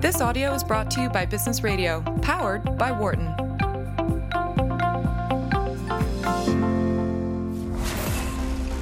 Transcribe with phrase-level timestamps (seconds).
[0.00, 3.26] This audio is brought to you by Business Radio, powered by Wharton.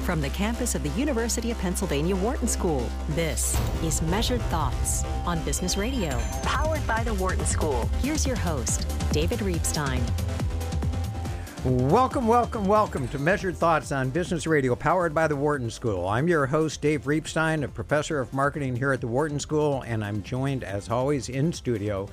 [0.05, 5.43] From the campus of the University of Pennsylvania Wharton School, this is Measured Thoughts on
[5.43, 7.89] Business Radio, powered by the Wharton School.
[8.01, 9.99] Here's your host, David Reibstein.
[11.65, 16.07] Welcome, welcome, welcome to Measured Thoughts on Business Radio, powered by the Wharton School.
[16.07, 20.01] I'm your host, Dave Reibstein, a professor of marketing here at the Wharton School, and
[20.01, 22.07] I'm joined, as always, in studio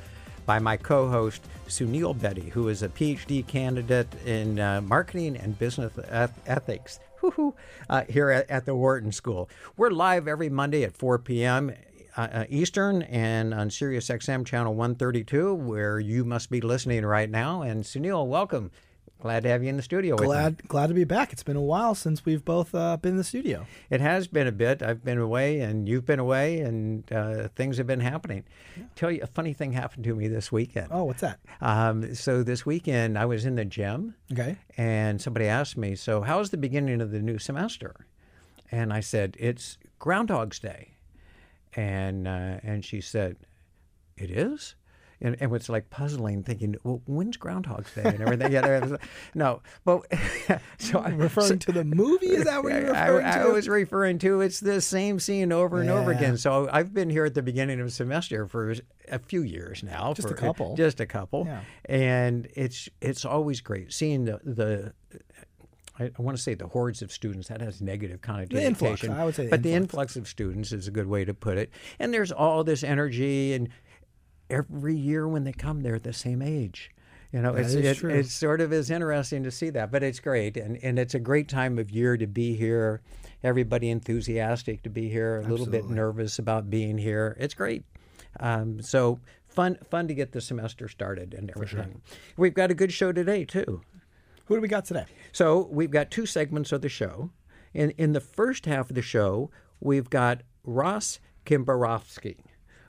[0.46, 5.56] by my co host, Suneal Bedi, who is a PhD candidate in uh, marketing and
[5.56, 5.92] business
[6.45, 6.98] ethics
[7.88, 9.48] uh, here at, at, the Wharton School.
[9.76, 11.73] We're live every Monday at 4 p.m.
[12.16, 17.30] Uh, uh, Eastern and on Sirius XM channel 132, where you must be listening right
[17.30, 17.62] now.
[17.62, 18.73] And Sunil, welcome.
[19.20, 20.14] Glad to have you in the studio.
[20.16, 21.32] Glad, glad to be back.
[21.32, 23.66] It's been a while since we've both uh, been in the studio.
[23.88, 24.82] It has been a bit.
[24.82, 28.44] I've been away, and you've been away, and uh, things have been happening.
[28.76, 28.84] Yeah.
[28.94, 30.88] Tell you a funny thing happened to me this weekend.
[30.90, 31.40] Oh, what's that?
[31.62, 34.14] Um, so this weekend I was in the gym.
[34.30, 34.58] Okay.
[34.76, 38.06] And somebody asked me, "So how's the beginning of the new semester?"
[38.70, 40.90] And I said, "It's Groundhog's Day,"
[41.74, 43.38] and uh, and she said,
[44.18, 44.74] "It is."
[45.20, 48.52] And, and it's like puzzling, thinking, well, when's Groundhog's Day and everything?
[48.52, 48.96] yeah,
[49.34, 50.02] no, but
[50.78, 52.28] so I'm referring so, to the movie.
[52.28, 53.40] Is that what you're referring I, to?
[53.40, 55.96] I was referring to it's the same scene over and yeah.
[55.96, 56.36] over again.
[56.36, 58.74] So I've been here at the beginning of the semester for
[59.08, 60.12] a few years now.
[60.14, 60.76] Just for, a couple.
[60.76, 61.46] Just a couple.
[61.46, 61.60] Yeah.
[61.86, 64.92] And it's it's always great seeing the the
[65.98, 67.48] I, want to say the hordes of students.
[67.48, 68.56] That has negative connotation.
[68.56, 69.44] The influx, I would say.
[69.44, 69.62] The but influx.
[69.62, 71.70] the influx of students is a good way to put it.
[71.98, 73.69] And there's all this energy and
[74.50, 76.91] every year when they come, they're the same age.
[77.32, 80.56] You know, it's it, it's sort of is interesting to see that, but it's great,
[80.56, 83.02] and and it's a great time of year to be here.
[83.42, 85.66] Everybody enthusiastic to be here, a Absolutely.
[85.66, 87.36] little bit nervous about being here.
[87.38, 87.84] It's great.
[88.41, 92.00] Um, so fun fun to get the semester started and everything.
[92.06, 92.19] Sure.
[92.36, 93.82] We've got a good show today too.
[94.47, 95.06] Who do we got today?
[95.32, 97.30] So we've got two segments of the show.
[97.74, 102.38] In in the first half of the show, we've got Ross Kimbarovsky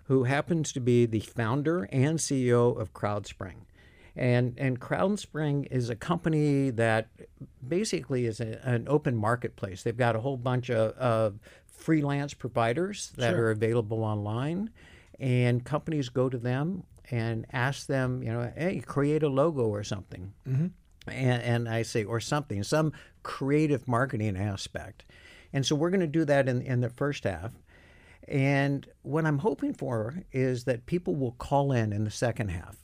[0.07, 3.65] who happens to be the founder and CEO of CrowdSpring.
[4.15, 7.09] And, and CrowdSpring is a company that
[7.67, 9.83] basically is a, an open marketplace.
[9.83, 13.45] They've got a whole bunch of, of freelance providers that sure.
[13.45, 14.71] are available online,
[15.19, 19.83] and companies go to them and ask them, you know, hey, create a logo or
[19.83, 20.33] something.
[20.47, 20.67] Mm-hmm.
[21.07, 22.91] And, and I say, or something, some
[23.23, 25.05] creative marketing aspect.
[25.53, 27.51] And so we're going to do that in, in the first half.
[28.27, 32.77] And what I'm hoping for is that people will call in in the second half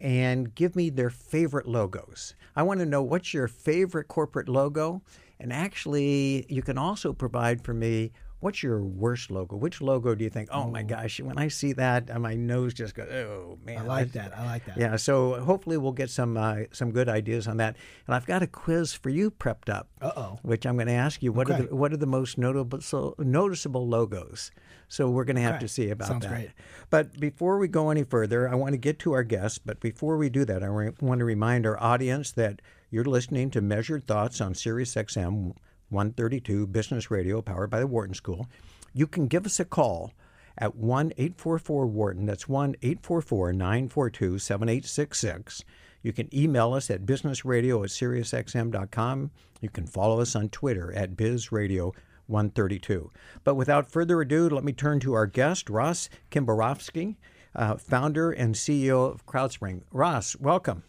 [0.00, 2.34] and give me their favorite logos.
[2.56, 5.02] I want to know what's your favorite corporate logo.
[5.38, 9.54] And actually, you can also provide for me What's your worst logo?
[9.56, 10.48] Which logo do you think?
[10.50, 11.20] Oh my gosh!
[11.20, 14.36] When I see that, my nose just goes, "Oh man!" I like that.
[14.36, 14.78] I like that.
[14.78, 14.96] Yeah.
[14.96, 17.76] So hopefully we'll get some uh, some good ideas on that.
[18.06, 19.88] And I've got a quiz for you prepped up.
[20.00, 20.38] Uh-oh.
[20.42, 21.32] Which I'm going to ask you.
[21.32, 21.64] What okay.
[21.64, 24.50] are the what are the most notable so, noticeable logos?
[24.88, 25.60] So we're going to have right.
[25.60, 26.32] to see about Sounds that.
[26.32, 26.50] Great.
[26.88, 29.58] But before we go any further, I want to get to our guests.
[29.58, 33.60] But before we do that, I want to remind our audience that you're listening to
[33.60, 35.54] Measured Thoughts on Sirius XM
[35.90, 38.46] 132 Business Radio, powered by the Wharton School
[38.92, 40.12] you can give us a call
[40.58, 42.26] at 1 844 Wharton.
[42.26, 45.64] That's 1 844 942 7866.
[46.02, 49.30] You can email us at businessradio at SiriusXM.com.
[49.60, 53.10] You can follow us on Twitter at BizRadio132.
[53.44, 57.16] But without further ado, let me turn to our guest, Ross Kimbarovsky,
[57.54, 59.82] uh, founder and CEO of CrowdSpring.
[59.92, 60.84] Ross, welcome.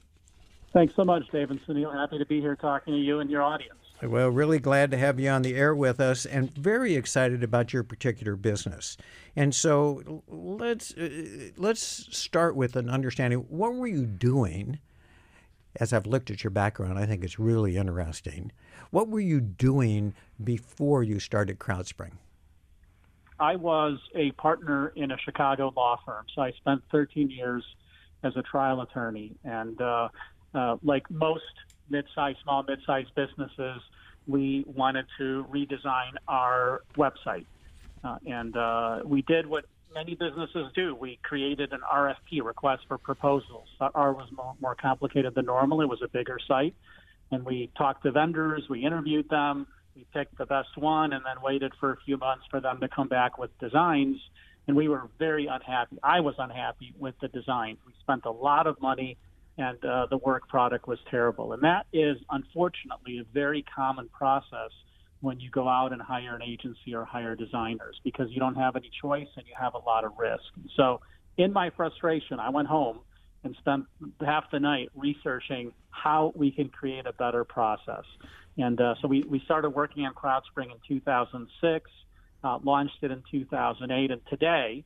[0.72, 1.94] Thanks so much, Dave and Suneal.
[1.94, 3.81] Happy to be here talking to you and your audience.
[4.04, 7.72] Well, really glad to have you on the air with us and very excited about
[7.72, 8.98] your particular business.
[9.36, 14.80] And so let's uh, let's start with an understanding what were you doing
[15.80, 18.52] as I've looked at your background, I think it's really interesting.
[18.90, 20.14] What were you doing
[20.44, 22.12] before you started CrowdSpring?
[23.40, 26.26] I was a partner in a Chicago law firm.
[26.36, 27.64] So I spent 13 years
[28.24, 29.36] as a trial attorney.
[29.44, 30.10] And uh,
[30.54, 31.44] uh, like most
[31.92, 33.82] mid-sized, small mid-sized businesses,
[34.28, 37.46] we wanted to redesign our website.
[38.04, 40.96] Uh, and uh, we did what many businesses do.
[40.96, 43.68] We created an RFP, request for proposals.
[43.80, 45.82] Our was more, more complicated than normal.
[45.82, 46.76] It was a bigger site.
[47.32, 51.42] And we talked to vendors, we interviewed them, we picked the best one, and then
[51.42, 54.18] waited for a few months for them to come back with designs.
[54.68, 55.98] And we were very unhappy.
[56.04, 57.78] I was unhappy with the design.
[57.86, 59.18] We spent a lot of money
[59.58, 61.54] and uh, the work product was terrible.
[61.54, 64.72] And that is unfortunately a very common process
[65.20, 68.76] when you go out and hire an agency or hire designers because you don't have
[68.76, 70.44] any choice and you have a lot of risk.
[70.76, 71.02] So
[71.38, 73.00] in my frustration, I went home
[73.44, 73.86] and spent
[74.24, 78.04] half the night researching how we can create a better process.
[78.58, 81.92] And uh, so we, we started working on CrowdSpring in 2006,
[82.44, 84.84] uh, launched it in 2008, and today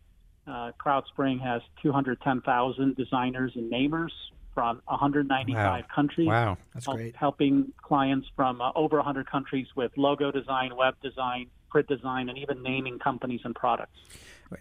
[0.48, 4.12] uh, CrowdSpring has 210,000 designers and namers
[4.56, 5.88] from 195 Wow.
[5.94, 6.28] countries.
[6.28, 6.58] Wow.
[6.74, 7.16] That's help- great.
[7.16, 12.38] Helping clients from uh, over 100 countries with logo design, web design, print design, and
[12.40, 14.00] even naming companies and products.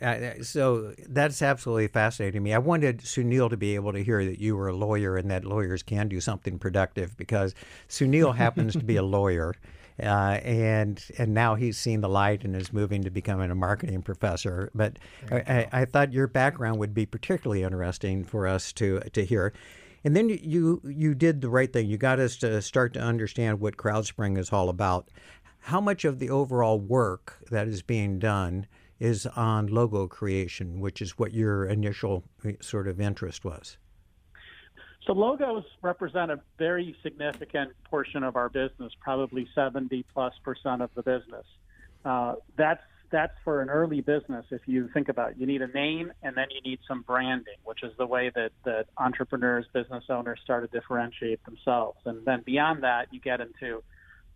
[0.03, 2.53] Uh, so that's absolutely fascinating to me.
[2.53, 5.45] I wanted Suneal to be able to hear that you were a lawyer and that
[5.45, 7.55] lawyers can do something productive because
[7.89, 9.55] Suneal happens to be a lawyer.
[10.03, 14.03] Uh, and and now he's seen the light and is moving to becoming a marketing
[14.03, 14.69] professor.
[14.75, 14.99] But
[15.31, 19.53] I, I, I thought your background would be particularly interesting for us to to hear.
[20.05, 21.89] And then you you did the right thing.
[21.89, 25.09] You got us to start to understand what CrowdSpring is all about.
[25.61, 28.67] How much of the overall work that is being done
[29.01, 33.79] is on logo creation, which is what your initial uh, sort of interest was?
[35.07, 40.91] So logos represent a very significant portion of our business, probably 70 plus percent of
[40.95, 41.47] the business.
[42.05, 42.83] Uh, that's
[43.15, 44.45] that's for an early business.
[44.51, 47.55] If you think about it, you need a name and then you need some branding,
[47.63, 51.99] which is the way that that entrepreneurs, business owners start to differentiate themselves.
[52.07, 53.85] And then beyond that, you get into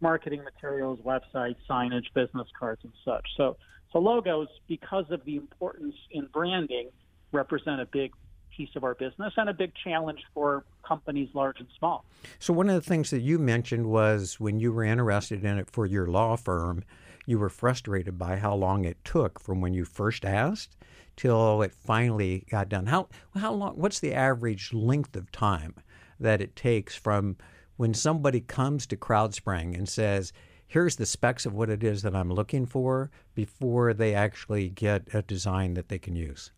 [0.01, 3.27] marketing materials, websites, signage, business cards, and such.
[3.37, 3.57] So
[3.93, 6.91] so logos, because of the importance in branding,
[7.33, 8.13] represent a big
[8.57, 12.05] piece of our business and a big challenge for companies large and small.
[12.39, 15.69] So one of the things that you mentioned was when you were interested in it
[15.69, 16.85] for your law firm,
[17.29, 20.75] you were frustrated by how long it took from when you first asked
[21.15, 22.87] till it finally got done.
[22.87, 23.75] How how long?
[23.75, 25.75] What's the average length of time
[26.19, 27.37] that it takes from
[27.77, 30.33] when somebody comes to CrowdSpring and says,
[30.67, 35.13] "Here's the specs of what it is that I'm looking for," before they actually get
[35.13, 36.51] a design that they can use?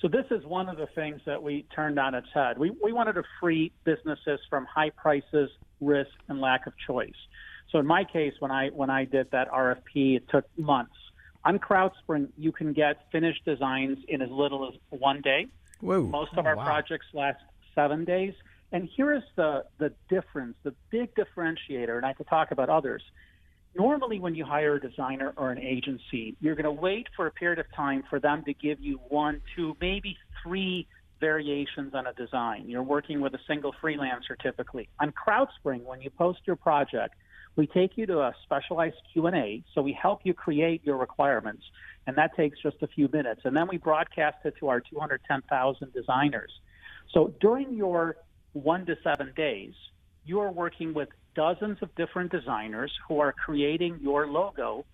[0.00, 2.58] So this is one of the things that we turned on its head.
[2.58, 5.48] We, we wanted to free businesses from high prices,
[5.80, 7.14] risk, and lack of choice.
[7.70, 10.94] So in my case, when I when I did that RFP, it took months.
[11.44, 15.46] On CrowdSpring, you can get finished designs in as little as one day.
[15.80, 16.02] Whoa!
[16.02, 16.64] Most of oh, our wow.
[16.64, 17.38] projects last
[17.74, 18.34] seven days.
[18.72, 23.02] And here is the, the difference, the big differentiator, and I could talk about others.
[23.76, 27.30] Normally, when you hire a designer or an agency, you're going to wait for a
[27.30, 30.88] period of time for them to give you one, two, maybe three
[31.20, 32.68] variations on a design.
[32.68, 34.88] You're working with a single freelancer typically.
[34.98, 37.14] On CrowdSpring, when you post your project,
[37.56, 41.64] we take you to a specialized Q&A, so we help you create your requirements,
[42.06, 43.40] and that takes just a few minutes.
[43.44, 46.52] And then we broadcast it to our 210,000 designers.
[47.12, 48.16] So during your
[48.52, 49.72] one to seven days,
[50.24, 54.84] you are working with dozens of different designers who are creating your logo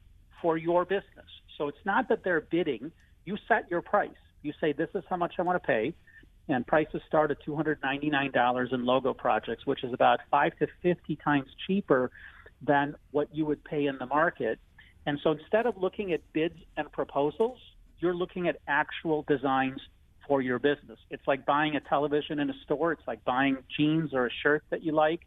[0.40, 1.26] for your business.
[1.58, 2.92] So it's not that they're bidding.
[3.24, 4.10] You set your price.
[4.42, 5.94] You say, this is how much I want to pay.
[6.48, 11.48] And prices start at $299 in logo projects, which is about five to 50 times
[11.66, 12.10] cheaper
[12.64, 14.58] than what you would pay in the market.
[15.06, 17.58] And so instead of looking at bids and proposals,
[17.98, 19.80] you're looking at actual designs
[20.26, 20.98] for your business.
[21.10, 22.92] It's like buying a television in a store.
[22.92, 25.20] It's like buying jeans or a shirt that you like.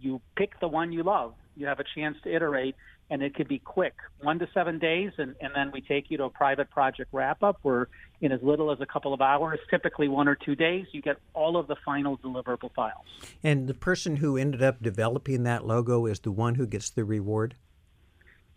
[0.00, 1.34] You pick the one you love.
[1.56, 2.74] You have a chance to iterate,
[3.10, 6.16] and it could be quick, one to seven days, and, and then we take you
[6.18, 7.88] to a private project wrap up where
[8.20, 11.16] in as little as a couple of hours, typically one or two days, you get
[11.34, 13.04] all of the final deliverable files.
[13.42, 17.04] And the person who ended up developing that logo is the one who gets the
[17.04, 17.54] reward?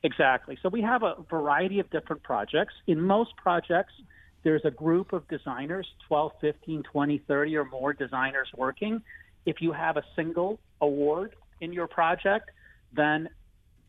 [0.04, 0.58] Exactly.
[0.62, 2.74] So we have a variety of different projects.
[2.86, 3.94] In most projects,
[4.44, 9.02] there's a group of designers 12, 15, 20, 30 or more designers working.
[9.46, 12.52] If you have a single award in your project,
[12.94, 13.30] then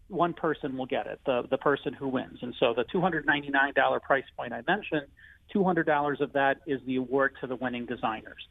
[0.08, 2.38] one person will get it, the, the person who wins.
[2.42, 5.06] And so the $299 price point I mentioned,
[5.54, 8.46] $200 of that is the award to the winning designers.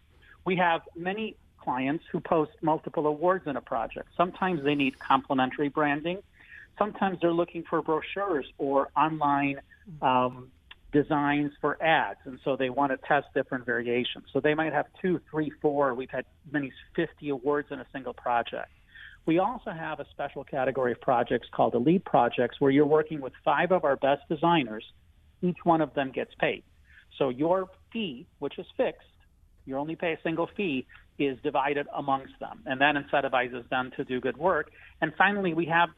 [0.46, 4.10] We have many clients who post multiple awards in a project.
[4.16, 6.20] Sometimes they need complementary branding.
[6.77, 9.60] Sometimes they're looking for brochures or online
[10.01, 10.51] um,
[10.94, 14.25] designs for ads, and so they want to test different variations.
[14.32, 15.94] So they might have two, three, four.
[15.94, 18.72] We've had many 50 awards in a single project.
[19.27, 23.34] We also have a special category of projects called elite projects where you're working with
[23.43, 24.86] five of our best designers.
[25.41, 26.63] Each one of them gets paid.
[27.17, 29.05] So your fee, which is fixed,
[29.65, 30.88] you only pay a single fee,
[31.19, 34.72] is divided amongst them, and that incentivizes them to do good work.
[35.01, 35.89] And finally, we have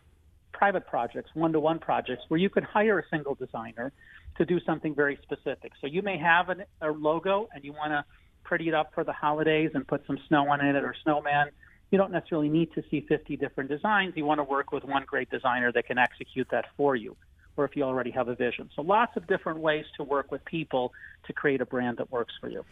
[0.52, 3.92] private projects, one-to-one projects, where you could hire a single designer
[4.38, 5.74] to do something very specific.
[5.82, 8.04] So you may have an, a logo and you want to
[8.44, 11.52] pretty it up for the holidays and put some snow on it or snowman.
[11.92, 14.14] You don't necessarily need to see 50 different designs.
[14.16, 17.16] You want to work with one great designer that can execute that for you.
[17.58, 18.70] or if you already have a vision.
[18.76, 20.94] So lots of different ways to work with people
[21.26, 22.64] to create a brand that works for you.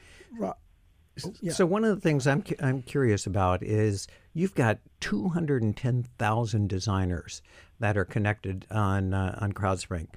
[1.41, 1.51] Yeah.
[1.51, 7.41] So one of the things I'm I'm curious about is you've got 210,000 designers
[7.79, 10.07] that are connected on uh, on CrowdSpring.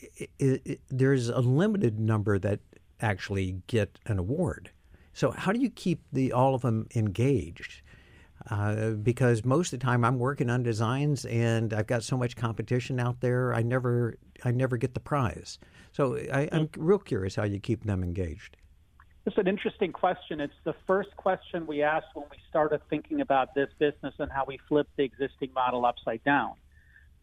[0.00, 2.60] It, it, it, there's a limited number that
[3.00, 4.70] actually get an award.
[5.12, 7.82] So how do you keep the all of them engaged?
[8.50, 12.36] Uh, because most of the time I'm working on designs and I've got so much
[12.36, 15.58] competition out there, I never I never get the prize.
[15.92, 18.56] So I, I'm real curious how you keep them engaged.
[19.26, 20.40] It's an interesting question.
[20.40, 24.44] It's the first question we asked when we started thinking about this business and how
[24.46, 26.54] we flipped the existing model upside down.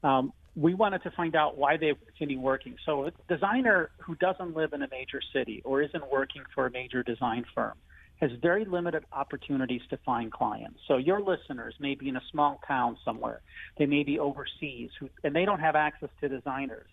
[0.03, 2.75] Um, we wanted to find out why they continue working.
[2.86, 6.72] So, a designer who doesn't live in a major city or isn't working for a
[6.72, 7.74] major design firm
[8.22, 10.79] has very limited opportunities to find clients.
[10.88, 13.41] So, your listeners may be in a small town somewhere,
[13.77, 16.88] they may be overseas, who, and they don't have access to designers.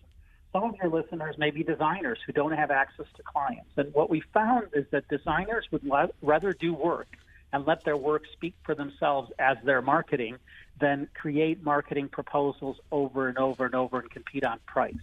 [0.51, 3.71] Some of your listeners may be designers who don't have access to clients.
[3.75, 5.81] And what we found is that designers would
[6.21, 7.07] rather do work
[7.51, 10.37] and let their work speak for themselves as their marketing
[10.79, 14.93] than create marketing proposals over and over and over and compete on price.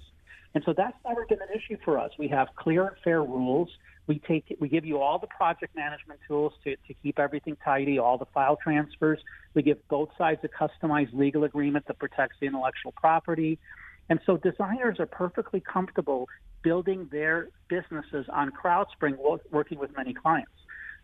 [0.55, 2.11] And so that's never been an issue for us.
[2.19, 3.71] We have clear and fair rules.
[4.11, 8.01] We take we give you all the project management tools to, to keep everything tidy,
[8.01, 9.21] all the file transfers.
[9.55, 13.61] We give both sides a customized legal agreement that protects the intellectual property.
[14.09, 16.27] And so designers are perfectly comfortable
[16.65, 19.15] building their businesses on CrowdSpring,
[19.53, 20.51] working with many clients.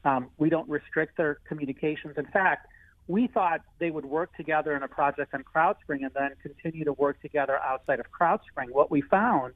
[0.05, 2.15] Um, we don't restrict their communications.
[2.17, 2.67] In fact,
[3.07, 6.95] we thought they would work together in a project on CrowdSpring and then continue to
[6.95, 8.71] work together outside of CrowdSpring.
[8.73, 9.55] What we found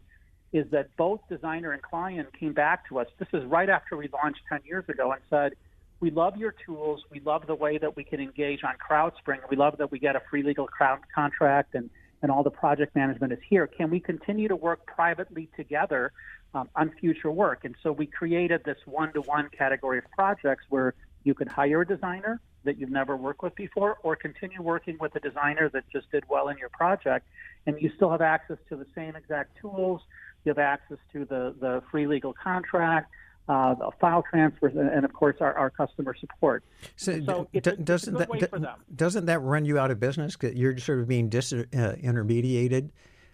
[0.53, 3.07] is that both designer and client came back to us.
[3.19, 5.55] This is right after we launched 10 years ago and said,
[6.01, 7.03] we love your tools.
[7.11, 9.39] We love the way that we can engage on CrowdSpring.
[9.51, 11.91] We love that we get a free legal crowd contract and,
[12.23, 13.67] and all the project management is here.
[13.67, 16.13] Can we continue to work privately together
[16.55, 17.65] um, on future work?
[17.65, 21.83] And so we created this one to one category of projects where you could hire
[21.83, 25.85] a designer that you've never worked with before or continue working with a designer that
[25.93, 27.27] just did well in your project
[27.67, 30.03] and you still have access to the same exact tools
[30.45, 33.13] you have access to the, the free legal contract
[33.51, 36.63] uh, the file transfers, and, and, of course our, our customer support.
[36.95, 40.37] So, so d- doesn't that d- doesn't that run you out of business?
[40.41, 42.93] You're sort of being disintermediated uh,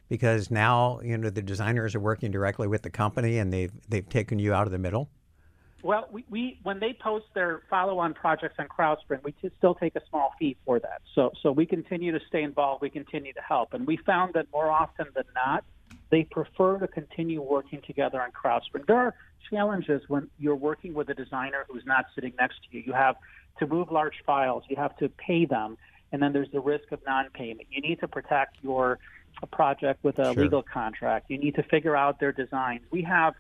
[0.09, 4.09] because now you know the designers are working directly with the company, and they've they've
[4.09, 5.11] taken you out of the middle.
[5.83, 9.97] Well, we, we when they post their follow-on projects on CrowdSpring, we t- still take
[9.97, 11.03] a small fee for that.
[11.15, 12.81] So so we continue to stay involved.
[12.81, 15.63] We continue to help, and we found that more often than not,
[16.11, 18.87] they prefer to continue working together on CrowdSpring.
[18.87, 19.15] There are
[19.51, 22.83] challenges when you're working with a designer who's not sitting next to you.
[22.87, 23.17] You have
[23.59, 24.65] to move large files.
[24.69, 25.79] You have to pay them,
[26.13, 27.69] and then there's the risk of non-payment.
[27.71, 28.99] You need to protect your
[29.53, 30.43] project with a sure.
[30.43, 31.27] legal contract.
[31.29, 32.81] You need to figure out their designs.
[32.91, 33.35] We have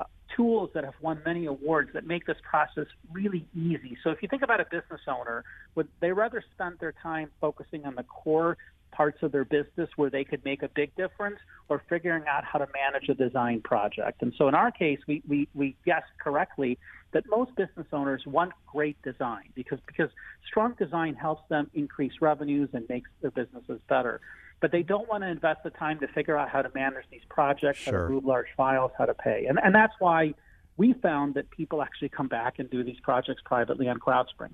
[0.00, 0.04] uh,
[0.36, 3.96] tools that have won many awards that make this process really easy.
[4.02, 7.84] So if you think about a business owner, would they rather spend their time focusing
[7.84, 8.56] on the core
[8.94, 12.58] parts of their business where they could make a big difference or figuring out how
[12.58, 14.22] to manage a design project?
[14.22, 16.78] And so in our case, we, we, we guessed correctly
[17.12, 20.10] that most business owners want great design because, because
[20.46, 24.20] strong design helps them increase revenues and makes their businesses better
[24.60, 27.20] but they don't want to invest the time to figure out how to manage these
[27.28, 27.92] projects, sure.
[27.92, 29.44] how to move large files, how to pay.
[29.46, 30.32] And, and that's why
[30.78, 34.52] we found that people actually come back and do these projects privately on CrowdSpring.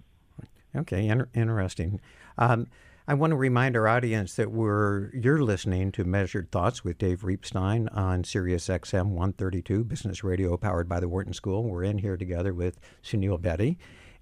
[0.74, 2.00] Okay, inter- interesting.
[2.38, 2.66] Um,
[3.10, 7.22] I want to remind our audience that we're you're listening to Measured Thoughts with Dave
[7.22, 11.64] Reibstein on Sirius XM 132 Business Radio powered by the Wharton School.
[11.64, 13.78] We're in here together with Suneal Bedi.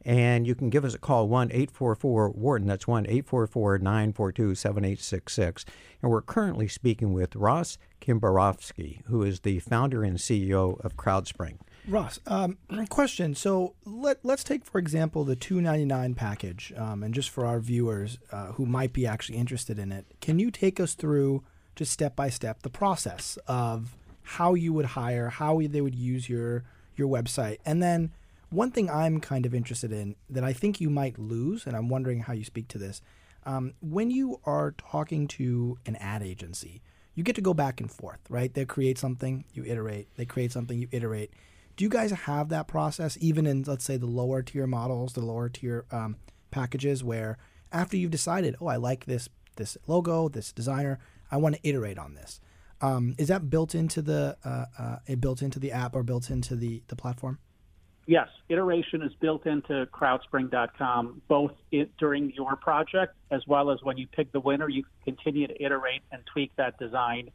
[0.07, 2.67] And you can give us a call, 1 844 Wharton.
[2.67, 5.67] That's 1 844 942 7866.
[6.01, 11.59] And we're currently speaking with Ross Kimbarovsky, who is the founder and CEO of CrowdSpring.
[11.89, 12.59] Ross, um,
[12.91, 13.35] question.
[13.35, 16.73] So let, let's take, for example, the 299 package.
[16.77, 20.39] Um, and just for our viewers uh, who might be actually interested in it, can
[20.39, 21.43] you take us through
[21.75, 26.29] just step by step the process of how you would hire, how they would use
[26.29, 26.65] your
[26.97, 28.11] your website, and then
[28.51, 31.89] one thing I'm kind of interested in that I think you might lose, and I'm
[31.89, 33.01] wondering how you speak to this.
[33.47, 36.83] Um, when you are talking to an ad agency,
[37.15, 38.53] you get to go back and forth, right?
[38.53, 40.09] They create something, you iterate.
[40.17, 41.31] They create something, you iterate.
[41.79, 45.21] Do you guys have that process even in, let's say, the lower tier models, the
[45.21, 46.17] lower tier um,
[46.51, 47.39] packages, where
[47.71, 50.99] after you've decided, oh, I like this this logo, this designer,
[51.31, 52.41] I want to iterate on this.
[52.81, 56.57] Um, is that built into the uh, uh, built into the app or built into
[56.57, 57.39] the the platform?
[58.07, 63.99] Yes, iteration is built into crowdspring.com, both it, during your project as well as when
[63.99, 67.31] you pick the winner, you continue to iterate and tweak that design.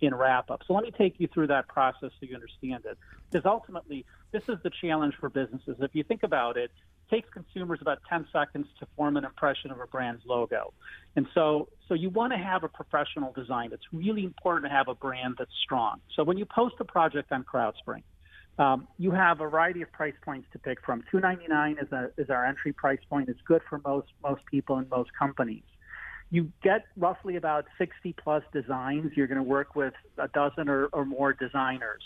[0.00, 0.62] In wrap up.
[0.66, 2.98] So let me take you through that process so you understand it.
[3.30, 5.76] Because ultimately, this is the challenge for businesses.
[5.80, 9.70] If you think about it, it takes consumers about 10 seconds to form an impression
[9.70, 10.72] of a brand's logo.
[11.14, 13.70] And so, so you want to have a professional design.
[13.72, 16.00] It's really important to have a brand that's strong.
[16.14, 18.02] So when you post a project on CrowdSpring,
[18.58, 21.04] um, you have a variety of price points to pick from.
[21.10, 23.28] Two ninety nine is, a, is our entry price point.
[23.28, 25.62] It's good for most most people and most companies
[26.36, 29.12] you get roughly about 60 plus designs.
[29.16, 32.02] You're going to work with a dozen or, or more designers.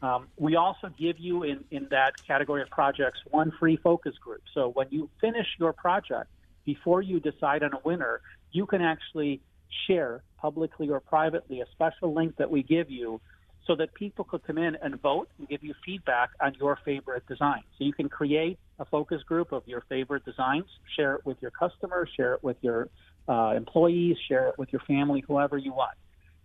[0.00, 4.40] Um, we also give you in, in that category of projects one free focus group.
[4.54, 6.30] So when you finish your project,
[6.64, 8.22] before you decide on a winner,
[8.52, 9.42] you can actually
[9.86, 13.20] share publicly or privately a special link that we give you
[13.66, 17.26] so that people could come in and vote and give you feedback on your favorite
[17.26, 17.62] design.
[17.76, 21.50] So you can create a focus group of your favorite designs, share it with your
[21.50, 22.88] customers, share it with your
[23.28, 25.96] uh, employees, share it with your family, whoever you want.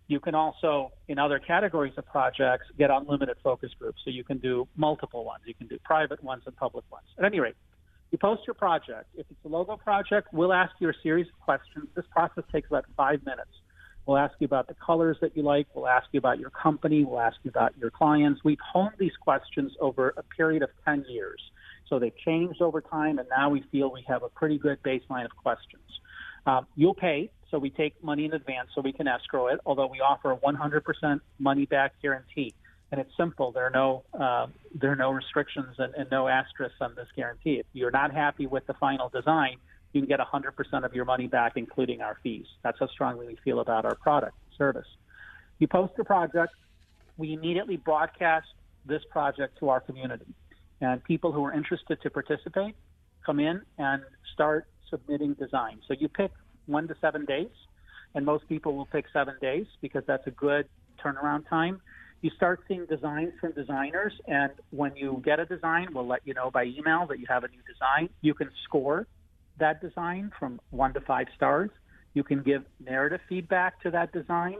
[0.08, 4.00] You can also, in other categories of projects, get unlimited focus groups.
[4.04, 5.44] So you can do multiple ones.
[5.46, 7.06] You can do private ones and public ones.
[7.16, 7.54] At any rate,
[8.10, 9.06] you post your project.
[9.14, 11.86] If it's a logo project, we'll ask you a series of questions.
[11.94, 13.52] This process takes about five minutes.
[14.04, 15.68] We'll ask you about the colors that you like.
[15.74, 17.04] We'll ask you about your company.
[17.04, 18.40] We'll ask you about your clients.
[18.42, 21.40] We've honed these questions over a period of 10 years.
[21.88, 25.24] So they've changed over time, and now we feel we have a pretty good baseline
[25.24, 25.82] of questions.
[26.46, 29.86] Um, you'll pay, so we take money in advance so we can escrow it, although
[29.86, 32.54] we offer a 100% money back guarantee.
[32.92, 33.52] And it's simple.
[33.52, 37.60] There are no uh, there are no restrictions and, and no asterisks on this guarantee.
[37.60, 39.58] If you're not happy with the final design,
[39.92, 42.46] you can get 100% of your money back, including our fees.
[42.62, 44.86] That's how strongly we feel about our product service.
[45.58, 46.54] You post your project,
[47.16, 48.46] we immediately broadcast
[48.86, 50.26] this project to our community.
[50.80, 52.74] And people who are interested to participate
[53.24, 55.82] come in and start submitting designs.
[55.88, 56.32] So you pick
[56.66, 57.50] one to seven days,
[58.14, 60.68] and most people will pick seven days because that's a good
[61.02, 61.80] turnaround time.
[62.22, 66.34] You start seeing designs from designers, and when you get a design, we'll let you
[66.34, 68.10] know by email that you have a new design.
[68.20, 69.06] You can score
[69.58, 71.70] that design from one to five stars.
[72.12, 74.56] You can give narrative feedback to that design.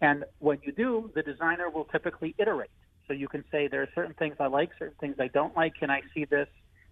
[0.00, 2.70] And when you do, the designer will typically iterate.
[3.06, 5.74] So you can say, there are certain things I like, certain things I don't like.
[5.74, 6.48] Can I see this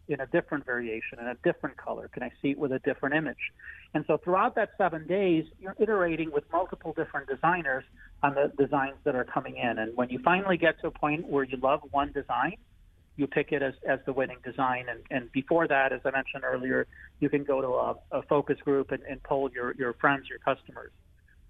[0.08, 2.08] in a different variation, in a different color?
[2.08, 3.52] Can I see it with a different image?
[3.94, 7.84] And so throughout that seven days, you're iterating with multiple different designers
[8.22, 9.78] on the designs that are coming in.
[9.78, 12.56] And when you finally get to a point where you love one design,
[13.16, 14.86] you pick it as, as the winning design.
[14.88, 16.86] And, and before that, as I mentioned earlier,
[17.20, 20.38] you can go to a, a focus group and, and poll your, your friends, your
[20.38, 20.92] customers.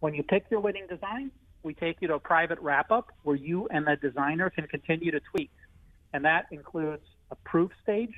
[0.01, 1.31] When you pick your winning design,
[1.63, 5.11] we take you to a private wrap up where you and the designer can continue
[5.11, 5.51] to tweak.
[6.13, 8.15] And that includes a proof stage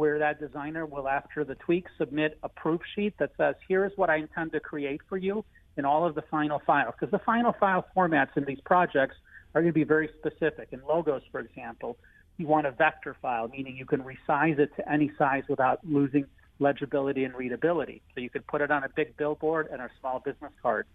[0.00, 3.92] where that designer will, after the tweak, submit a proof sheet that says, here is
[3.96, 5.44] what I intend to create for you
[5.76, 6.94] in all of the final files.
[6.98, 9.16] Because the final file formats in these projects
[9.54, 10.68] are going to be very specific.
[10.72, 11.98] In logos, for example,
[12.38, 16.24] you want a vector file, meaning you can resize it to any size without losing
[16.60, 18.00] legibility and readability.
[18.14, 20.86] So you could put it on a big billboard and a small business card.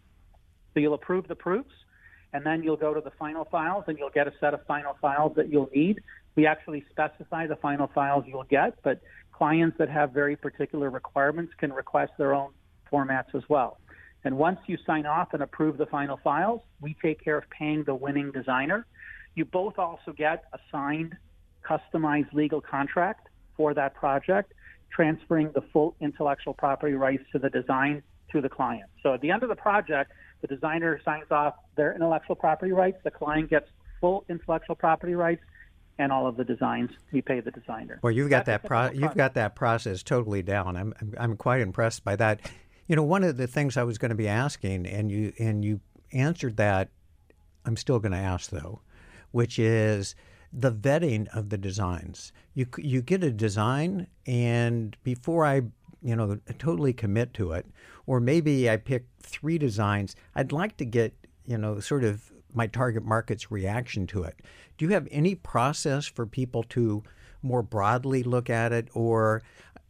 [0.74, 1.76] So you'll approve the proofs,
[2.34, 4.98] and then you'll go to the final files, and you'll get a set of final
[5.00, 6.02] files that you'll need
[6.36, 11.54] we actually specify the final files you'll get, but clients that have very particular requirements
[11.58, 12.52] can request their own
[12.92, 13.80] formats as well.
[14.24, 17.84] And once you sign off and approve the final files, we take care of paying
[17.84, 18.86] the winning designer.
[19.36, 21.16] You both also get a signed,
[21.64, 24.54] customized legal contract for that project,
[24.92, 28.90] transferring the full intellectual property rights to the design to the client.
[29.04, 32.98] So at the end of the project, the designer signs off their intellectual property rights,
[33.04, 33.68] the client gets
[34.02, 35.42] full intellectual property rights,
[35.98, 36.92] and all of the designs.
[37.12, 38.00] We pay the designer.
[38.02, 40.76] Well, you've got That's that pro- you've got that process totally down.
[40.76, 42.42] I'm, I'm I'm quite impressed by that.
[42.88, 45.64] You know, one of the things I was going to be asking, and you and
[45.64, 45.80] you
[46.12, 46.90] answered that.
[47.66, 48.82] I'm still going to ask though,
[49.32, 50.16] which is
[50.54, 52.32] the vetting of the designs.
[52.54, 55.62] You you get a design, and before I
[56.02, 57.66] you know totally commit to it,
[58.06, 61.14] or maybe I pick three designs, I'd like to get
[61.46, 64.40] you know sort of my target market's reaction to it.
[64.78, 67.04] Do you have any process for people to
[67.42, 69.44] more broadly look at it, or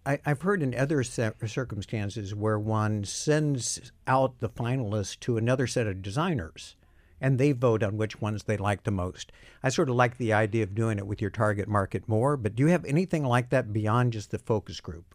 [0.05, 5.87] I, have heard in other circumstances where one sends out the finalists to another set
[5.87, 6.75] of designers
[7.21, 9.31] and they vote on which ones they like the most.
[9.63, 12.55] I sort of like the idea of doing it with your target market more, but
[12.55, 15.14] do you have anything like that beyond just the focus group?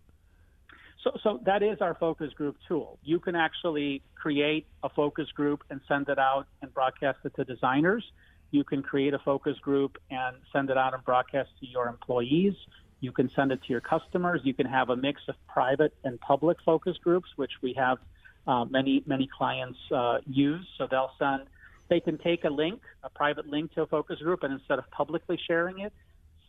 [1.02, 2.98] So, so that is our focus group tool.
[3.02, 7.44] You can actually create a focus group and send it out and broadcast it to
[7.44, 8.04] designers.
[8.50, 12.54] You can create a focus group and send it out and broadcast to your employees.
[13.00, 14.42] You can send it to your customers.
[14.44, 17.98] You can have a mix of private and public focus groups, which we have
[18.46, 20.66] uh, many many clients uh, use.
[20.76, 21.44] So they'll send
[21.88, 24.90] They can take a link, a private link to a focus group, and instead of
[24.90, 25.92] publicly sharing it,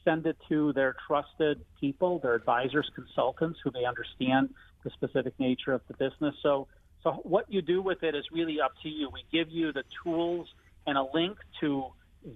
[0.04, 4.50] send it to their trusted people, their advisors, consultants who they understand
[4.84, 6.36] the specific nature of the business.
[6.42, 6.68] So,
[7.04, 9.10] so what you do with it is really up to you.
[9.12, 10.48] We give you the tools
[10.88, 11.86] and a link to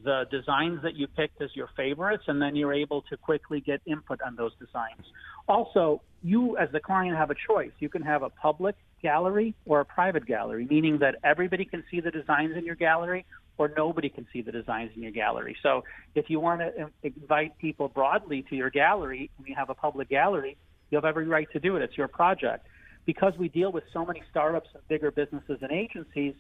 [0.04, 3.82] the designs that you picked as your favorites, and then you're able to quickly get
[3.86, 5.06] input on those designs.
[5.48, 7.72] Also, you as the client have a choice.
[7.80, 12.00] You can have a public gallery or a private gallery, meaning that everybody can see
[12.00, 13.26] the designs in your gallery
[13.58, 15.56] or nobody can see the designs in your gallery.
[15.64, 19.76] So if you want to invite people broadly to your gallery and you have a
[19.76, 20.58] public gallery,
[20.92, 21.82] you have every right to do it.
[21.82, 22.68] It's your project.
[23.06, 26.34] Because we deal with so many startups and bigger businesses and agencies,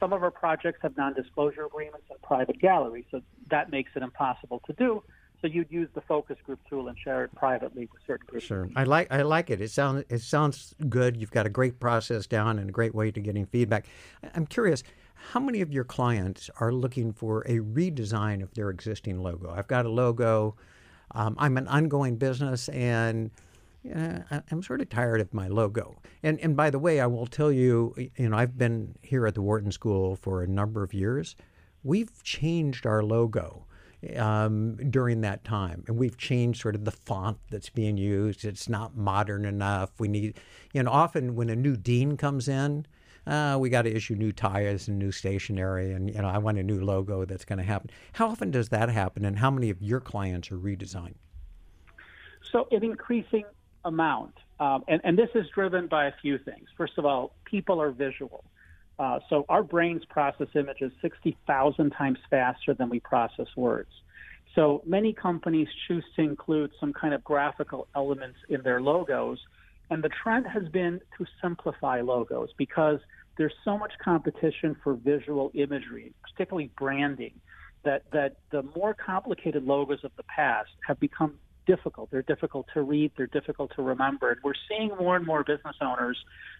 [0.00, 4.62] some of our projects have non-disclosure agreements and private galleries, so that makes it impossible
[4.66, 5.02] to do.
[5.42, 8.46] So you'd use the focus group tool and share it privately with certain groups.
[8.46, 9.60] Sure, I like I like it.
[9.60, 11.18] It sounds it sounds good.
[11.18, 13.86] You've got a great process down and a great way to getting feedback.
[14.34, 14.82] I'm curious,
[15.16, 19.50] how many of your clients are looking for a redesign of their existing logo?
[19.50, 20.56] I've got a logo.
[21.12, 23.30] Um, I'm an ongoing business, and
[23.94, 25.96] uh, I'm sort of tired of my logo.
[26.22, 29.34] And and by the way, I will tell you, you know, I've been here at
[29.34, 31.36] the Wharton School for a number of years.
[31.82, 33.64] We've changed our logo
[34.16, 38.44] um, during that time, and we've changed sort of the font that's being used.
[38.44, 39.90] It's not modern enough.
[39.98, 40.38] We need,
[40.72, 42.86] you know, often when a new dean comes in.
[43.26, 46.58] Uh, we got to issue new tires and new stationery, and you know I want
[46.58, 47.90] a new logo that's going to happen.
[48.12, 51.16] How often does that happen, and how many of your clients are redesigned?
[52.52, 53.44] So, an increasing
[53.84, 54.34] amount.
[54.58, 56.68] Um, and, and, this is driven by a few things.
[56.76, 58.44] First of all, people are visual.
[58.98, 63.90] Uh, so our brains process images 60,000 times faster than we process words.
[64.54, 69.38] So many companies choose to include some kind of graphical elements in their logos.
[69.90, 73.00] And the trend has been to simplify logos because
[73.36, 77.32] there's so much competition for visual imagery, particularly branding,
[77.84, 81.34] that, that the more complicated logos of the past have become
[81.66, 82.10] difficult.
[82.10, 83.12] They're difficult to read.
[83.16, 84.30] They're difficult to remember.
[84.30, 86.18] And we're seeing more and more business owners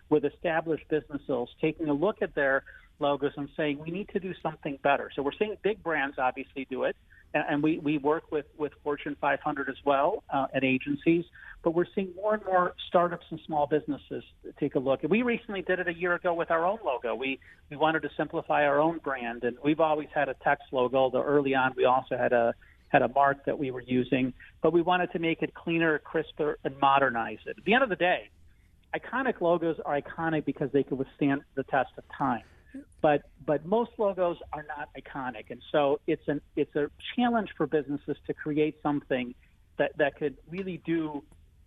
[0.08, 2.64] with established businesses taking a look at their
[2.98, 5.10] logos and saying, we need to do something better.
[5.14, 6.96] So we're seeing big brands obviously do it.
[7.34, 11.24] And, we, we work with, with Fortune 500 as well uh, at agencies,
[11.62, 14.24] but we're seeing more and more startups and small businesses
[14.58, 15.02] take a look.
[15.02, 17.14] And we recently did it a year ago with our own logo.
[17.14, 17.38] We,
[17.70, 21.22] we wanted to simplify our own brand, and we've always had a text logo, although
[21.22, 22.54] early on we also had a
[22.88, 26.56] had a mark that we were using, but we wanted to make it cleaner, crisper,
[26.64, 27.56] and modernize it.
[27.58, 28.30] At the end of the day,
[28.94, 32.42] iconic logos are iconic because they can withstand the test of time.
[33.00, 37.66] But but most logos are not iconic, and so it's an it's a challenge for
[37.66, 39.34] businesses to create something
[39.78, 41.22] that that could really do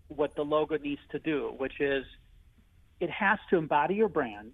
[0.07, 2.05] what the logo needs to do, which is
[2.99, 4.53] it has to embody your brand.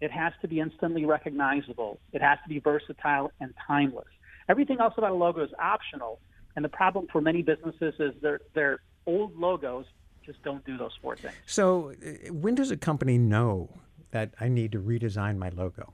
[0.00, 2.00] It has to be instantly recognizable.
[2.12, 4.08] It has to be versatile and timeless.
[4.48, 6.20] Everything else about a logo is optional.
[6.56, 9.86] And the problem for many businesses is their their old logos
[10.24, 11.34] just don't do those four things.
[11.46, 13.68] So, uh, when does a company know
[14.14, 15.92] that I need to redesign my logo?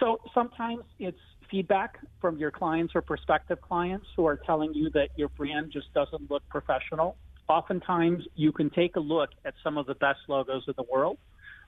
[0.00, 1.18] So, sometimes it's
[1.50, 5.92] feedback from your clients or prospective clients who are telling you that your brand just
[5.94, 7.16] doesn't look professional.
[7.48, 11.16] Oftentimes, you can take a look at some of the best logos in the world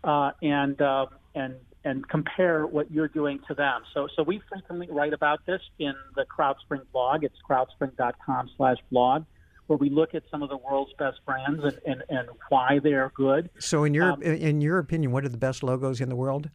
[0.03, 3.83] uh, and uh, and and compare what you're doing to them.
[3.95, 7.23] So, so we frequently write about this in the CrowdSpring blog.
[7.23, 9.25] It's crowdspring.com slash blog,
[9.67, 12.93] where we look at some of the world's best brands and, and, and why they
[12.93, 13.51] are good.
[13.59, 16.51] So, in your um, in your opinion, what are the best logos in the world?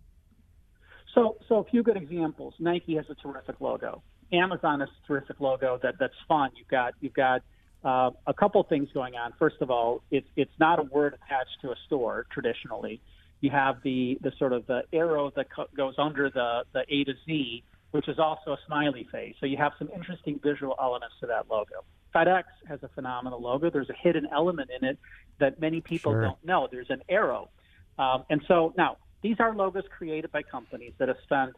[1.13, 2.54] So, so a few good examples.
[2.60, 4.02] Nike has a terrific logo.
[4.32, 6.52] Amazon has a terrific logo that that's fun.
[6.56, 7.41] You've got you've got
[7.84, 9.34] uh, a couple things going on.
[9.38, 13.02] First of all, it's it's not a word attached to a store traditionally
[13.41, 17.04] you have the, the sort of the arrow that co- goes under the, the A
[17.04, 19.36] to Z, which is also a smiley face.
[19.39, 21.84] So you have some interesting visual elements to that logo.
[22.13, 23.69] FedEx has a phenomenal logo.
[23.69, 25.00] There's a hidden element in it
[25.39, 26.21] that many people sure.
[26.21, 26.67] don't know.
[26.71, 27.50] There's an arrow.
[27.97, 31.54] Um, and so now, these are logos created by companies that have spent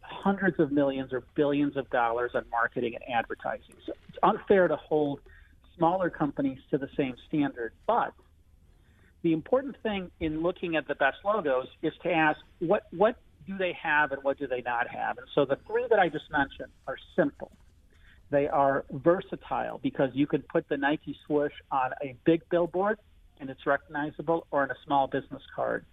[0.00, 3.74] hundreds of millions or billions of dollars on marketing and advertising.
[3.86, 5.20] So it's unfair to hold
[5.76, 7.72] smaller companies to the same standard.
[7.86, 8.12] But
[9.22, 13.56] the important thing in looking at the best logos is to ask what what do
[13.58, 15.18] they have and what do they not have.
[15.18, 17.50] And so the three that I just mentioned are simple.
[18.34, 22.98] They are versatile because you can put the Nike swoosh on a big billboard
[23.38, 25.84] and it's recognizable or in a small business card.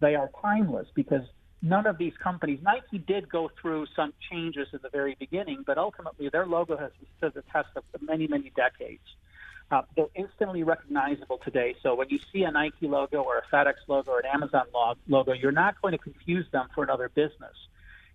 [0.00, 1.26] They are timeless because
[1.60, 5.76] none of these companies, Nike did go through some changes in the very beginning, but
[5.76, 9.04] ultimately their logo has stood the test of many, many decades.
[9.70, 11.74] Uh, they're instantly recognizable today.
[11.82, 14.64] So when you see a Nike logo or a FedEx logo or an Amazon
[15.08, 17.52] logo, you're not going to confuse them for another business.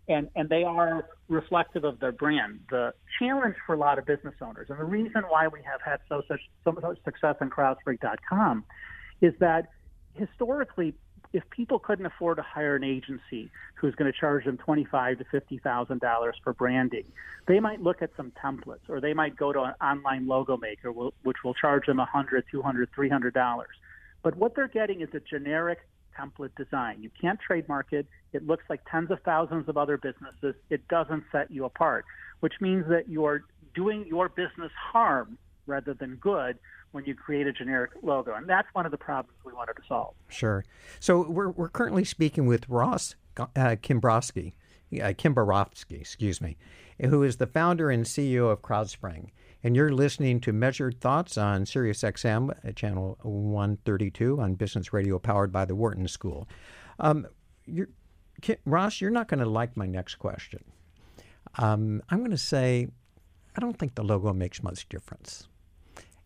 [0.09, 2.61] And and they are reflective of their brand.
[2.69, 5.99] The challenge for a lot of business owners, and the reason why we have had
[6.07, 8.63] so such so much success in CrowdSpring.com,
[9.21, 9.67] is that
[10.13, 10.93] historically,
[11.33, 15.25] if people couldn't afford to hire an agency who's going to charge them twenty-five to
[15.25, 17.03] fifty thousand dollars for branding,
[17.45, 20.91] they might look at some templates, or they might go to an online logo maker,
[20.91, 23.75] which will charge them a hundred, two hundred, three hundred dollars.
[24.23, 25.79] But what they're getting is a generic
[26.19, 27.01] template design.
[27.01, 28.07] You can't trademark it.
[28.33, 30.55] It looks like tens of thousands of other businesses.
[30.69, 32.05] It doesn't set you apart,
[32.39, 33.43] which means that you are
[33.75, 36.57] doing your business harm rather than good
[36.91, 38.33] when you create a generic logo.
[38.33, 40.15] And that's one of the problems we wanted to solve.
[40.29, 40.65] Sure.
[40.99, 44.53] So we're, we're currently speaking with Ross uh, Kimbrowski,
[45.01, 46.57] uh, excuse me,
[47.01, 49.29] who is the founder and CEO of CrowdSpring
[49.63, 55.51] and you're listening to Measured Thoughts on SiriusXM, uh, channel 132 on Business Radio, powered
[55.51, 56.47] by the Wharton School.
[56.99, 57.27] Um,
[57.65, 57.89] you're,
[58.65, 60.63] Ross, you're not going to like my next question.
[61.55, 62.87] Um, I'm going to say,
[63.55, 65.47] I don't think the logo makes much difference.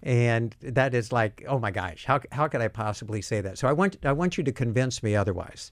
[0.03, 3.57] And that is like, oh my gosh, how, how could I possibly say that?
[3.57, 5.71] So I want, I want you to convince me otherwise.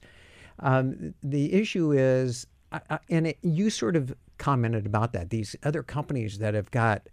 [0.59, 5.55] Um, the issue is, I, I, and it, you sort of commented about that, these
[5.63, 7.07] other companies that have got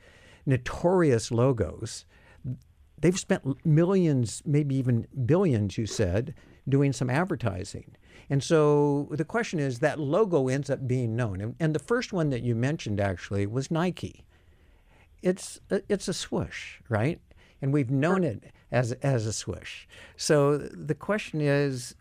[0.46, 2.04] notorious logos.
[2.98, 6.34] They've spent millions, maybe even billions, you said,
[6.68, 7.96] doing some advertising.
[8.30, 11.40] And so the question is that logo ends up being known.
[11.40, 14.24] And, and the first one that you mentioned actually was Nike.
[15.22, 17.20] It's a, it's a swoosh, right?
[17.60, 19.86] And we've known it as as a swoosh.
[20.16, 21.94] So the question is,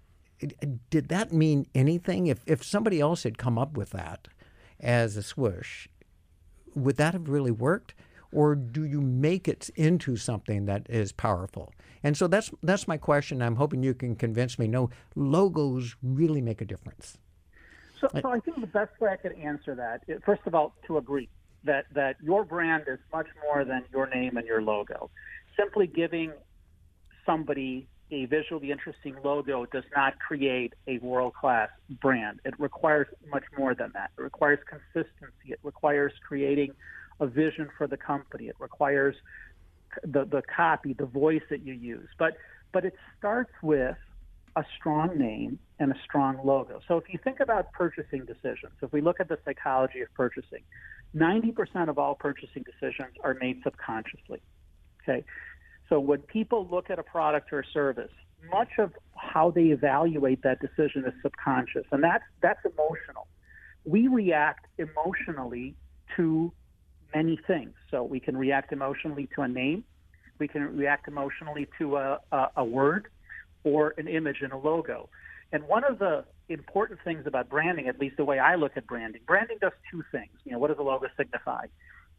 [0.89, 2.27] did that mean anything?
[2.27, 4.27] If if somebody else had come up with that
[4.79, 5.88] as a swoosh,
[6.73, 7.93] would that have really worked?
[8.31, 11.73] Or do you make it into something that is powerful?
[12.03, 13.41] And so that's that's my question.
[13.41, 14.67] I'm hoping you can convince me.
[14.67, 17.17] No, logos really make a difference.
[17.99, 20.75] So, so I think the best way I could answer that, is, first of all,
[20.88, 21.29] to agree
[21.63, 25.09] that that your brand is much more than your name and your logo.
[25.57, 26.31] Simply giving
[27.25, 31.69] somebody a visually interesting logo does not create a world class
[32.01, 32.39] brand.
[32.45, 34.11] It requires much more than that.
[34.17, 35.47] It requires consistency.
[35.47, 36.73] It requires creating
[37.19, 38.47] a vision for the company.
[38.47, 39.15] It requires
[40.04, 42.10] the, the copy, the voice that you use.
[42.17, 42.34] But
[42.73, 43.95] but it starts with
[44.58, 46.82] a strong name and a strong logo.
[46.88, 50.63] So if you think about purchasing decisions, if we look at the psychology of purchasing,
[51.15, 54.41] 90% of all purchasing decisions are made subconsciously.
[55.04, 55.23] Okay.
[55.88, 58.12] So when people look at a product or a service,
[58.51, 63.28] much of how they evaluate that decision is subconscious, and that's that's emotional.
[63.86, 65.75] We react emotionally
[66.15, 66.51] to
[67.15, 67.73] many things.
[67.89, 69.84] So we can react emotionally to a name,
[70.38, 73.08] we can react emotionally to a, a, a word
[73.63, 75.10] or an image and a logo.
[75.51, 78.86] And one of the important things about branding, at least the way I look at
[78.86, 80.34] branding, branding does two things.
[80.43, 81.65] You know, what does a logo signify?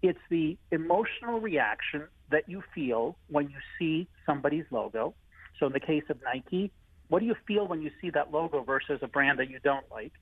[0.02, 5.14] It's the emotional reaction that you feel when you see somebody's logo.
[5.58, 6.72] So in the case of Nike,
[7.08, 9.86] what do you feel when you see that logo versus a brand that you don't
[9.90, 10.12] like?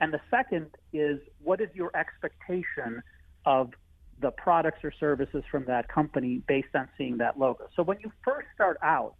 [0.00, 3.02] And the second is what is your expectation
[3.44, 3.72] of
[4.20, 7.68] the products or services from that company based on seeing that logo.
[7.76, 9.14] So when you first start out,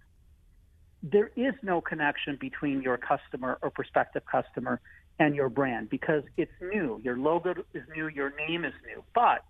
[1.02, 4.80] there is no connection between your customer or prospective customer
[5.18, 7.00] and your brand because it's new.
[7.02, 9.02] Your logo is new, your name is new.
[9.14, 9.44] But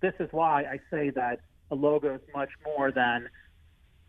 [0.00, 3.28] this is why I say that a logo is much more than,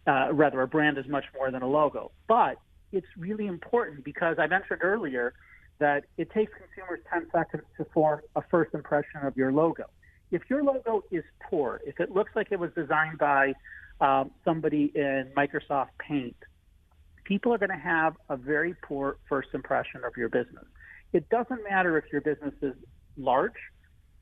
[0.08, 2.12] uh, rather, a brand is much more than a logo.
[2.28, 2.58] But
[2.92, 5.34] it's really important because I mentioned earlier
[5.80, 9.86] that it takes consumers 10 seconds to form a first impression of your logo
[10.34, 13.54] if your logo is poor, if it looks like it was designed by
[14.02, 16.36] um, somebody in Microsoft Paint,
[17.24, 20.66] people are going to have a very poor first impression of your business.
[21.14, 22.74] It doesn't matter if your business is
[23.16, 23.54] large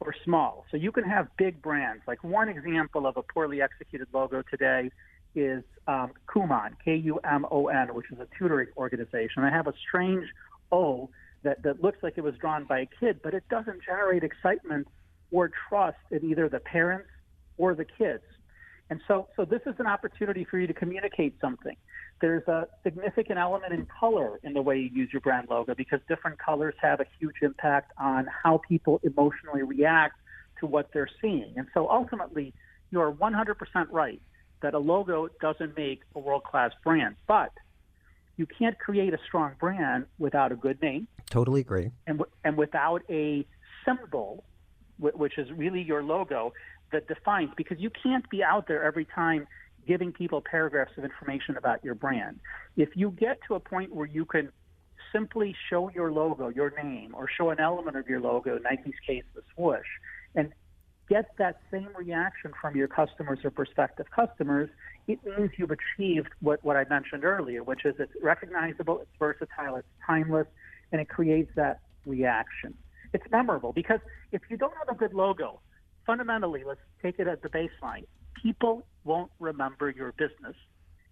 [0.01, 0.65] or small.
[0.69, 2.03] So you can have big brands.
[2.07, 4.91] Like one example of a poorly executed logo today
[5.33, 9.43] is um, Kumon, K-U-M-O-N, which is a tutoring organization.
[9.43, 10.27] They have a strange
[10.73, 11.09] O
[11.43, 14.87] that, that looks like it was drawn by a kid, but it doesn't generate excitement
[15.31, 17.09] or trust in either the parents
[17.57, 18.23] or the kids.
[18.89, 21.77] And so, so this is an opportunity for you to communicate something.
[22.19, 26.01] There's a significant element in color in the way you use your brand logo because
[26.09, 30.15] different colors have a huge impact on how people emotionally react
[30.59, 31.53] to what they're seeing.
[31.55, 32.53] And so ultimately,
[32.91, 33.55] you're 100%
[33.91, 34.21] right
[34.61, 37.51] that a logo doesn't make a world class brand, but
[38.35, 41.07] you can't create a strong brand without a good name.
[41.29, 41.91] Totally agree.
[42.07, 43.45] And, and without a
[43.85, 44.43] symbol
[45.01, 46.53] which is really your logo,
[46.91, 49.47] that defines because you can't be out there every time
[49.87, 52.39] giving people paragraphs of information about your brand.
[52.77, 54.51] If you get to a point where you can
[55.11, 59.23] simply show your logo, your name, or show an element of your logo, Nike's case,
[59.35, 59.87] the swoosh,
[60.35, 60.53] and
[61.09, 64.69] get that same reaction from your customers or prospective customers,
[65.07, 69.75] it means you've achieved what, what I mentioned earlier, which is it's recognizable, it's versatile,
[69.75, 70.47] it's timeless,
[70.91, 72.75] and it creates that reaction.
[73.13, 73.99] It's memorable because
[74.31, 75.59] if you don't have a good logo,
[76.05, 78.05] fundamentally, let's take it as the baseline.
[78.41, 80.55] People won't remember your business.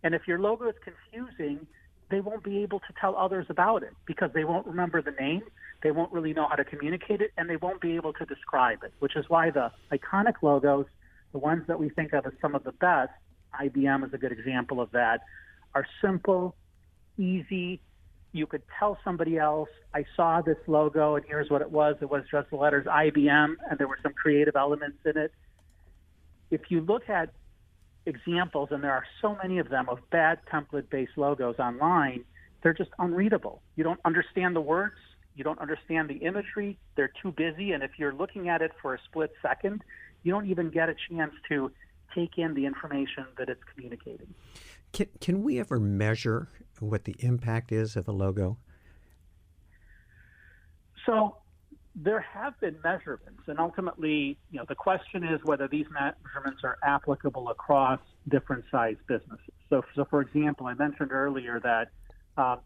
[0.04, 1.68] And if your logo is confusing,
[2.10, 5.44] they won't be able to tell others about it because they won't remember the name,
[5.84, 8.84] they won't really know how to communicate it, and they won't be able to describe
[8.84, 10.86] it, which is why the iconic logos,
[11.32, 13.12] the ones that we think of as some of the best,
[13.62, 15.22] IBM is a good example of that,
[15.76, 16.56] are simple,
[17.18, 17.82] easy.
[18.32, 21.96] You could tell somebody else, I saw this logo and here's what it was.
[22.02, 25.34] It was just the letters IBM and there were some creative elements in it.
[26.52, 27.30] If you look at
[28.06, 32.24] examples, and there are so many of them, of bad template based logos online,
[32.62, 33.62] they're just unreadable.
[33.76, 34.96] You don't understand the words,
[35.36, 38.96] you don't understand the imagery, they're too busy, and if you're looking at it for
[38.96, 39.84] a split second,
[40.24, 41.72] you don't even get a chance to
[42.14, 44.34] take in the information that it's communicating.
[44.92, 46.50] Can, can we ever measure
[46.82, 48.58] what the impact is of a logo?
[51.06, 51.38] So
[51.96, 56.78] there have been measurements, and ultimately, you know, the question is whether these measurements are
[56.84, 59.54] applicable across different size businesses.
[59.70, 61.90] So, so for example, I mentioned earlier that
[62.38, 62.58] uh,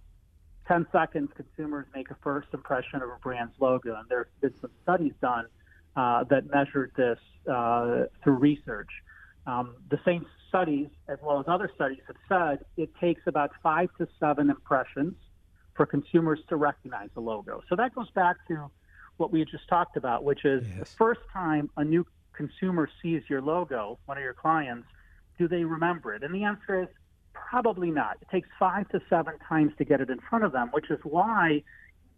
[0.67, 4.71] 10 seconds consumers make a first impression of a brand's logo, and there's been some
[4.83, 5.45] studies done
[5.95, 7.19] uh, that measured this
[7.51, 8.89] uh, through research.
[9.45, 13.89] Um, the same studies, as well as other studies, have said it takes about five
[13.97, 15.15] to seven impressions
[15.75, 17.63] for consumers to recognize a logo.
[17.67, 18.69] So that goes back to
[19.17, 20.79] what we just talked about, which is yes.
[20.79, 24.87] the first time a new consumer sees your logo, one of your clients,
[25.37, 26.23] do they remember it?
[26.23, 26.89] And the answer is
[27.33, 28.17] probably not.
[28.21, 30.99] It takes five to seven times to get it in front of them, which is
[31.03, 31.63] why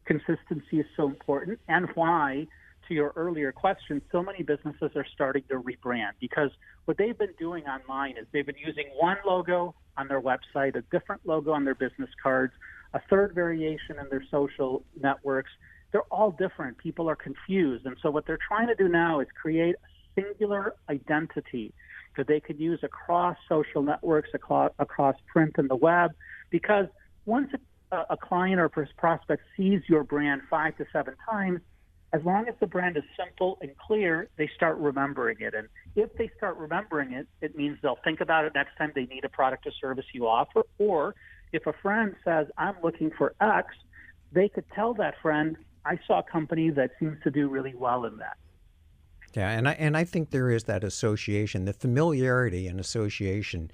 [0.05, 2.47] consistency is so important and why,
[2.88, 6.50] to your earlier question, so many businesses are starting to rebrand because
[6.86, 10.82] what they've been doing online is they've been using one logo on their website, a
[10.91, 12.54] different logo on their business cards,
[12.93, 15.52] a third variation in their social networks,
[15.91, 16.78] they're all different.
[16.78, 17.86] People are confused.
[17.86, 21.74] And so what they're trying to do now is create a singular identity
[22.17, 26.12] that they could use across social networks, across, across print and the web,
[26.50, 26.88] because
[27.26, 27.50] once
[27.91, 31.60] a, a client or prospect sees your brand five to seven times,
[32.15, 35.54] as long as the brand is simple and clear, they start remembering it.
[35.54, 39.06] And if they start remembering it, it means they'll think about it next time they
[39.06, 40.62] need a product or service you offer.
[40.78, 41.13] Or
[41.51, 43.67] if a friend says, I'm looking for X,
[44.32, 48.06] they could tell that friend, I saw a company that seems to do really well
[48.06, 48.38] in that.
[49.36, 53.69] Yeah, and I and I think there is that association, the familiarity and association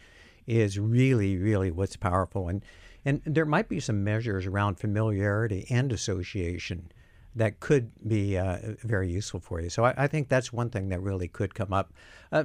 [0.47, 2.47] is really, really what's powerful.
[2.47, 2.65] And
[3.05, 6.91] and there might be some measures around familiarity and association
[7.35, 9.69] that could be uh, very useful for you.
[9.69, 11.93] So I, I, think that's one thing that really could come up.
[12.31, 12.43] Uh,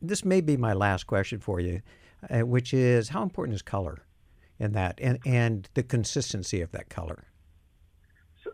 [0.00, 1.82] this may be my last question for you,
[2.28, 4.04] uh, which is how important is color
[4.58, 7.26] in that, and and the consistency of that color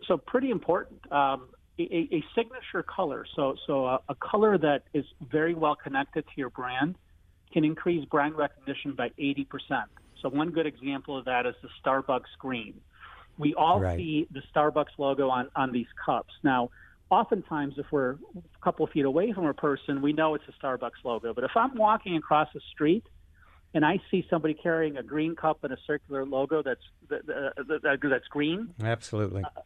[0.09, 0.99] so pretty important.
[1.11, 6.25] Um, a, a, signature color, so so a, a, color that is very well connected
[6.25, 6.95] to your brand,
[7.53, 9.45] can increase brand recognition by 80%.
[10.21, 12.73] So one good example of that is the Starbucks green.
[13.39, 13.97] We all right.
[13.97, 16.33] see the Starbucks logo on on these cups.
[16.43, 16.69] Now,
[17.09, 18.17] oftentimes, if we're a
[18.61, 21.33] couple feet away from a person, we know it's a Starbucks logo.
[21.33, 23.05] But if I'm walking across the street
[23.73, 27.99] and I see somebody carrying a green cup and a circular logo that's that, that,
[28.03, 29.43] that's green, absolutely.
[29.43, 29.61] Uh,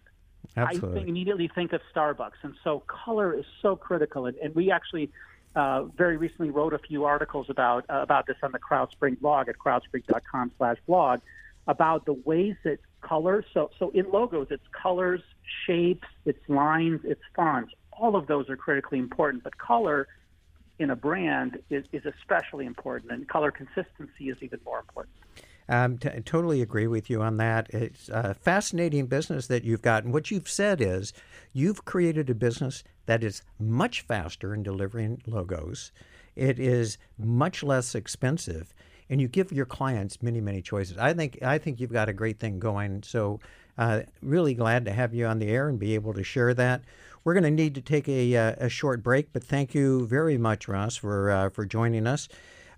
[0.56, 0.92] Absolutely.
[0.92, 2.44] I think, immediately think of Starbucks.
[2.44, 4.26] And so color is so critical.
[4.26, 5.10] And, and we actually
[5.56, 9.50] uh, very recently wrote a few articles about uh, about this on the CrowdSpring blog
[9.50, 11.22] at crowdspring.com slash blog
[11.68, 15.22] about the ways that color, so, so in logos, it's colors,
[15.66, 17.74] shapes, it's lines, it's fonts.
[17.92, 19.44] All of those are critically important.
[19.44, 20.08] But color
[20.80, 25.16] in a brand is, is especially important, and color consistency is even more important.
[25.70, 27.70] Um, totally agree with you on that.
[27.70, 30.04] It's a fascinating business that you've got.
[30.04, 31.14] And what you've said is
[31.54, 35.92] you've created a business that is much faster in delivering logos,
[36.36, 38.74] it is much less expensive,
[39.14, 40.98] and you give your clients many, many choices.
[40.98, 43.04] I think, I think you've got a great thing going.
[43.04, 43.40] So,
[43.78, 46.82] uh, really glad to have you on the air and be able to share that.
[47.24, 50.40] We're going to need to take a, uh, a short break, but thank you very
[50.40, 52.28] much, Ross, for, uh, for joining us.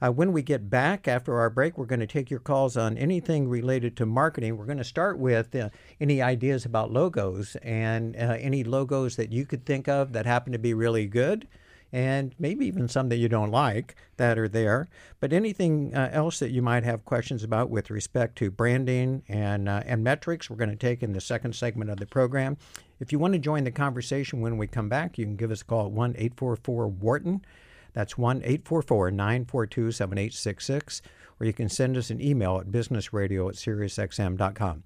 [0.02, 2.98] Uh, when we get back after our break, we're going to take your calls on
[2.98, 4.58] anything related to marketing.
[4.58, 5.70] We're going to start with uh,
[6.02, 10.52] any ideas about logos and uh, any logos that you could think of that happen
[10.52, 11.48] to be really good.
[11.96, 14.89] And maybe even some that you don't like that are there.
[15.22, 19.70] But anything uh, else that you might have questions about with respect to branding and
[19.70, 22.58] uh, and metrics, we're going to take in the second segment of the program.
[23.00, 25.62] If you want to join the conversation when we come back, you can give us
[25.62, 27.46] a call at one eight four four Wharton.
[27.93, 31.02] That's 1 844 942 7866,
[31.39, 34.84] or you can send us an email at businessradio at SiriusXM.com.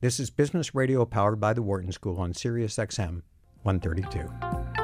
[0.00, 3.22] This is Business Radio powered by the Wharton School on SiriusXM
[3.62, 4.83] 132.